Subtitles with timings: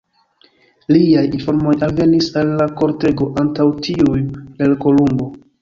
[0.95, 4.19] Liaj informoj alvenis al la kortego antaŭ tiuj
[4.67, 5.33] el Kolumbo.